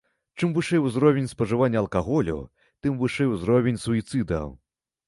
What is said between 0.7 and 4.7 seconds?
узровень спажывання алкаголю, тым вышэй узровень суіцыдаў.